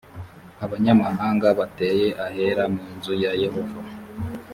abanyamahanga 0.65 1.47
bateye 1.59 2.07
ahera 2.25 2.63
mu 2.73 2.83
nzu 2.95 3.13
ya 3.23 3.31
yehova 3.43 3.79